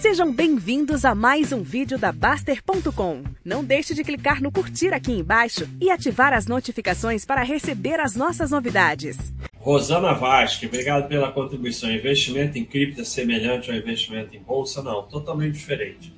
[0.00, 3.24] Sejam bem-vindos a mais um vídeo da Baster.com.
[3.44, 8.14] Não deixe de clicar no curtir aqui embaixo e ativar as notificações para receber as
[8.14, 9.18] nossas novidades.
[9.56, 11.90] Rosana Vasque, obrigado pela contribuição.
[11.90, 14.84] Investimento em cripto é semelhante ao investimento em bolsa?
[14.84, 16.14] Não, totalmente diferente.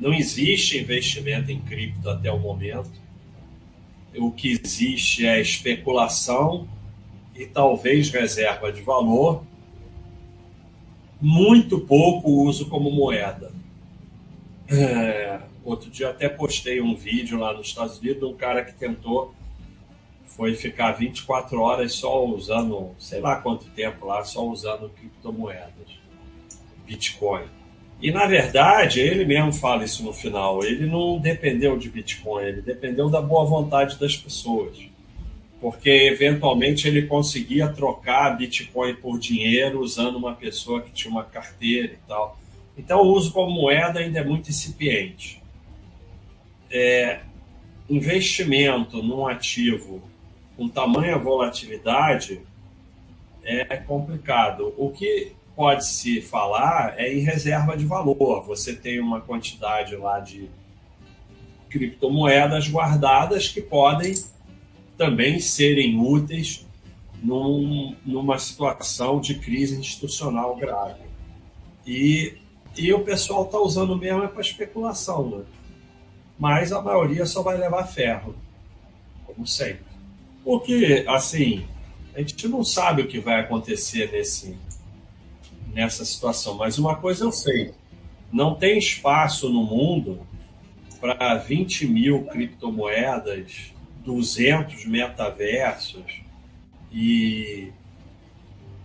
[0.00, 2.92] Não existe investimento em cripto até o momento.
[4.14, 6.68] O que existe é especulação
[7.34, 9.42] e talvez reserva de valor
[11.22, 13.52] muito pouco uso como moeda.
[14.68, 18.74] É, outro dia até postei um vídeo lá nos Estados Unidos de um cara que
[18.74, 19.32] tentou
[20.26, 26.00] foi ficar 24 horas só usando, sei lá quanto tempo lá, só usando criptomoedas,
[26.86, 27.44] Bitcoin.
[28.00, 32.62] E na verdade, ele mesmo fala isso no final, ele não dependeu de Bitcoin, ele
[32.62, 34.91] dependeu da boa vontade das pessoas
[35.62, 41.92] porque eventualmente ele conseguia trocar Bitcoin por dinheiro usando uma pessoa que tinha uma carteira
[41.92, 42.36] e tal.
[42.76, 45.40] Então o uso como moeda ainda é muito incipiente.
[46.68, 47.20] É,
[47.88, 50.02] investimento num ativo
[50.56, 52.40] com tamanha volatilidade
[53.44, 54.74] é complicado.
[54.76, 58.42] O que pode se falar é em reserva de valor.
[58.46, 60.50] Você tem uma quantidade lá de
[61.70, 64.12] criptomoedas guardadas que podem
[65.02, 66.64] também serem úteis
[67.20, 71.02] num, numa situação de crise institucional grave.
[71.84, 72.34] E,
[72.78, 75.44] e o pessoal está usando mesmo é para especulação, né?
[76.38, 78.36] mas a maioria só vai levar ferro,
[79.26, 79.82] como sempre.
[80.44, 81.66] Porque, assim,
[82.14, 84.56] a gente não sabe o que vai acontecer nesse,
[85.74, 87.74] nessa situação, mas uma coisa eu sei:
[88.32, 90.20] não tem espaço no mundo
[91.00, 93.72] para 20 mil criptomoedas
[94.04, 96.22] 200 metaversos
[96.92, 97.72] e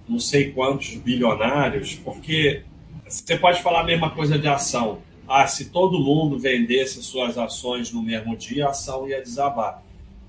[0.08, 2.64] não sei quantos bilionários, porque
[3.08, 5.02] você pode falar a mesma coisa de ação.
[5.28, 9.84] Ah, se todo mundo vendesse suas ações no mesmo dia, a ação ia desabar.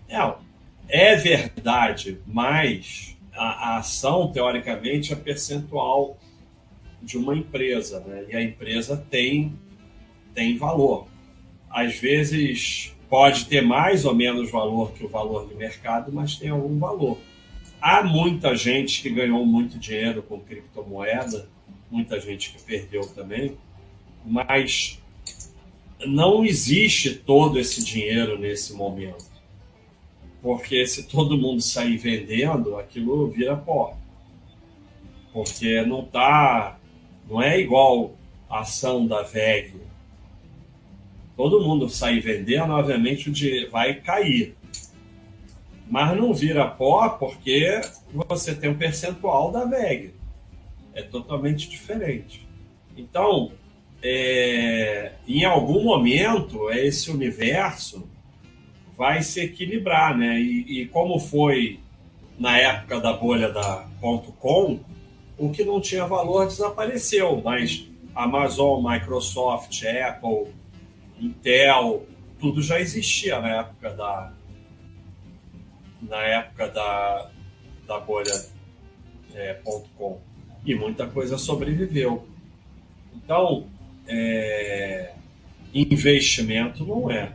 [0.09, 0.39] Não,
[0.89, 6.19] é verdade, mas a, a ação, teoricamente, é percentual
[7.01, 8.25] de uma empresa, né?
[8.29, 9.57] E a empresa tem,
[10.35, 11.07] tem valor.
[11.71, 16.51] Às vezes pode ter mais ou menos valor que o valor de mercado, mas tem
[16.51, 17.19] algum valor.
[17.81, 21.49] Há muita gente que ganhou muito dinheiro com criptomoeda,
[21.91, 23.57] muita gente que perdeu também,
[24.25, 25.01] mas
[26.07, 29.27] não existe todo esse dinheiro nesse momento.
[30.43, 33.97] Porque se todo mundo sair vendendo, aquilo vira pó.
[35.33, 36.79] Porque não tá,
[37.29, 38.13] não é igual
[38.49, 39.75] a ação da VEG,
[41.39, 44.57] todo mundo sair vendendo, obviamente o dinheiro vai cair.
[45.89, 47.81] Mas não vira pó porque
[48.29, 50.15] você tem um percentual da VEG.
[50.93, 52.45] É totalmente diferente.
[52.97, 53.53] Então,
[54.03, 58.11] é, em algum momento, esse universo
[58.97, 60.41] vai se equilibrar, né?
[60.41, 61.79] E, e como foi
[62.37, 63.87] na época da bolha da
[64.41, 64.81] .com,
[65.39, 70.58] o que não tinha valor desapareceu, mas Amazon, Microsoft, Apple,
[71.21, 72.07] Intel,
[72.39, 74.33] tudo já existia na época da
[76.01, 77.31] na época da,
[77.87, 78.33] da bolha
[79.35, 79.55] é,
[79.97, 80.21] .com
[80.65, 82.27] e muita coisa sobreviveu.
[83.15, 83.67] Então,
[84.07, 85.13] é,
[85.75, 87.33] investimento não é.